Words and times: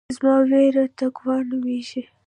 زما 0.15 0.33
وريره 0.41 0.83
تقوا 0.97 1.35
نوميږي. 1.49 2.01